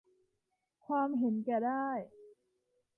[0.85, 1.89] ความเห็นแก่ได้